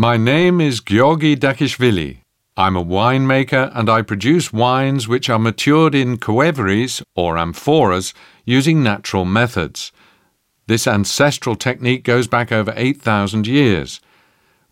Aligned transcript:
My 0.00 0.16
name 0.16 0.62
is 0.62 0.80
Georgi 0.80 1.36
Dakishvili. 1.36 2.22
I'm 2.56 2.74
a 2.74 2.82
winemaker 2.82 3.70
and 3.74 3.90
I 3.90 4.00
produce 4.00 4.50
wines 4.50 5.06
which 5.06 5.28
are 5.28 5.38
matured 5.38 5.94
in 5.94 6.16
qvevris 6.16 7.02
or 7.14 7.34
amphoras 7.34 8.14
using 8.46 8.82
natural 8.82 9.26
methods. 9.26 9.92
This 10.66 10.86
ancestral 10.86 11.54
technique 11.54 12.02
goes 12.02 12.26
back 12.28 12.50
over 12.50 12.72
8,000 12.78 13.46
years. 13.46 14.00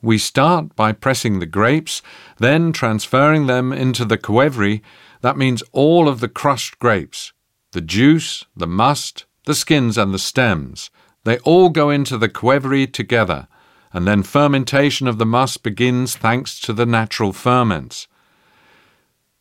We 0.00 0.16
start 0.16 0.75
by 0.75 0.93
pressing 0.93 1.40
the 1.40 1.52
grapes, 1.58 2.00
then 2.38 2.72
transferring 2.72 3.48
them 3.48 3.70
into 3.70 4.06
the 4.06 4.16
qvevri. 4.16 4.80
That 5.20 5.36
means 5.36 5.62
all 5.72 6.08
of 6.08 6.20
the 6.20 6.29
crushed 6.29 6.79
grapes 6.79 7.34
the 7.72 7.82
juice, 7.82 8.46
the 8.56 8.66
must, 8.66 9.26
the 9.45 9.54
skins, 9.54 9.98
and 9.98 10.14
the 10.14 10.18
stems. 10.18 10.88
They 11.24 11.36
all 11.40 11.68
go 11.68 11.90
into 11.90 12.16
the 12.16 12.30
qvevri 12.30 12.90
together 12.90 13.46
and 13.92 14.06
then 14.06 14.22
fermentation 14.22 15.06
of 15.06 15.18
the 15.18 15.26
must 15.26 15.62
begins 15.62 16.16
thanks 16.16 16.60
to 16.60 16.72
the 16.72 16.86
natural 16.86 17.32
ferments. 17.32 18.06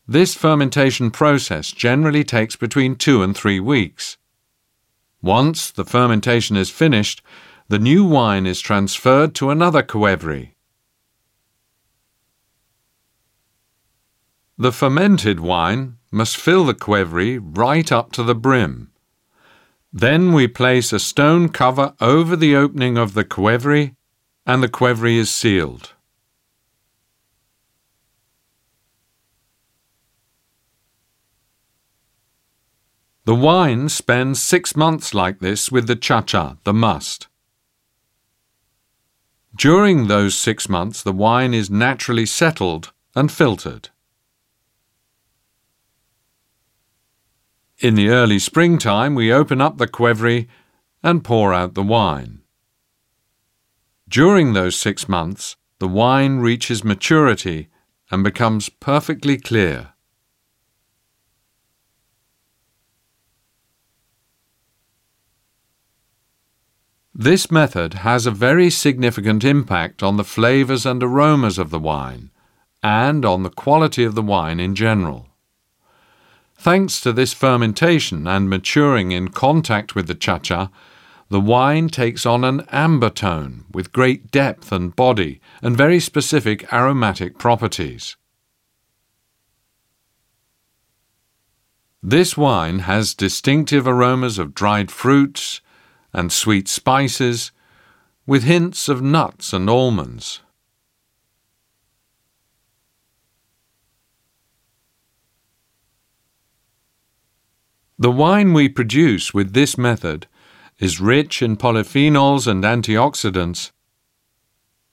This 0.07 0.35
fermentation 0.35 1.11
process 1.11 1.71
generally 1.71 2.23
takes 2.23 2.55
between 2.55 2.95
two 2.95 3.21
and 3.21 3.35
three 3.35 3.59
weeks. 3.59 4.17
Once 5.21 5.69
the 5.69 5.83
fermentation 5.83 6.55
is 6.55 6.69
finished, 6.69 7.21
the 7.67 7.79
new 7.79 8.05
wine 8.05 8.45
is 8.45 8.61
transferred 8.61 9.35
to 9.35 9.49
another 9.49 9.83
qvevri. 9.83 10.53
The 14.57 14.71
fermented 14.71 15.41
wine 15.41 15.97
must 16.09 16.37
fill 16.37 16.63
the 16.63 16.73
qvevri 16.73 17.39
right 17.41 17.91
up 17.91 18.13
to 18.13 18.23
the 18.23 18.33
brim. 18.33 18.91
Then 19.91 20.31
we 20.31 20.47
place 20.47 20.93
a 20.93 20.99
stone 20.99 21.49
cover 21.49 21.93
over 21.99 22.37
the 22.37 22.55
opening 22.55 22.97
of 22.97 23.13
the 23.13 23.25
qvevri 23.25 23.96
and 24.47 24.63
the 24.63 24.69
qvevri 24.69 25.17
is 25.17 25.29
sealed. 25.29 25.93
The 33.25 33.35
wine 33.35 33.89
spends 33.89 34.41
six 34.41 34.73
months 34.73 35.13
like 35.13 35.39
this 35.39 35.69
with 35.69 35.85
the 35.87 35.97
chacha, 35.97 36.57
the 36.63 36.71
must. 36.71 37.27
During 39.53 40.07
those 40.07 40.33
six 40.33 40.69
months, 40.69 41.03
the 41.03 41.11
wine 41.11 41.53
is 41.53 41.69
naturally 41.69 42.25
settled 42.25 42.93
and 43.15 43.29
filtered. 43.29 43.89
In 47.79 47.95
the 47.95 48.07
early 48.07 48.39
springtime, 48.39 49.13
we 49.13 49.33
open 49.33 49.59
up 49.59 49.77
the 49.77 49.87
qvevri 49.87 50.47
and 51.03 51.21
pour 51.21 51.53
out 51.53 51.73
the 51.73 51.83
wine. 51.83 52.43
During 54.09 54.53
those 54.53 54.75
six 54.75 55.09
months, 55.09 55.55
the 55.79 55.87
wine 55.87 56.37
reaches 56.37 56.83
maturity 56.83 57.67
and 58.09 58.23
becomes 58.23 58.69
perfectly 58.69 59.37
clear. 59.37 59.89
This 67.13 67.49
method 67.49 67.95
has 67.95 68.25
a 68.25 68.31
very 68.31 68.69
significant 68.69 69.43
impact 69.43 70.03
on 70.03 70.17
the 70.17 70.23
flavours 70.23 70.85
and 70.85 71.01
aromas 71.01 71.57
of 71.57 71.71
the 71.71 71.79
wine 71.79 72.29
and 72.83 73.25
on 73.25 73.41
the 73.41 73.49
quality 73.49 74.03
of 74.03 74.13
the 74.13 74.21
wine 74.21 74.59
in 74.59 74.75
general. 74.75 75.27
Thanks 76.55 77.01
to 77.01 77.11
this 77.11 77.33
fermentation 77.33 78.27
and 78.27 78.49
maturing 78.49 79.11
in 79.11 79.29
contact 79.29 79.95
with 79.95 80.07
the 80.07 80.15
chacha, 80.15 80.71
the 81.29 81.41
wine 81.41 81.89
takes 81.89 82.25
on 82.25 82.43
an 82.43 82.65
amber 82.71 83.09
tone 83.09 83.65
with 83.71 83.91
great 83.91 84.31
depth 84.31 84.71
and 84.71 84.95
body 84.95 85.41
and 85.61 85.75
very 85.75 85.99
specific 85.99 86.71
aromatic 86.71 87.37
properties. 87.37 88.15
This 92.01 92.37
wine 92.37 92.79
has 92.79 93.13
distinctive 93.13 93.87
aromas 93.87 94.39
of 94.39 94.53
dried 94.53 94.89
fruits 94.91 95.61
and 96.13 96.31
sweet 96.31 96.67
spices, 96.67 97.51
with 98.25 98.43
hints 98.43 98.89
of 98.89 99.01
nuts 99.01 99.53
and 99.53 99.69
almonds. 99.69 100.41
The 107.99 108.11
wine 108.11 108.53
we 108.53 108.69
produce 108.69 109.33
with 109.33 109.53
this 109.53 109.77
method 109.77 110.27
is 110.79 111.01
rich 111.01 111.41
in 111.41 111.57
polyphenols 111.57 112.47
and 112.47 112.63
antioxidants, 112.63 113.71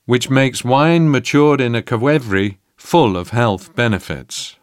which 0.07 0.31
makes 0.31 0.65
wine 0.65 1.11
matured 1.11 1.61
in 1.61 1.75
a 1.75 1.83
qvevri 1.83 2.59
full 2.77 3.17
of 3.17 3.31
health 3.31 3.75
benefits. 3.75 4.57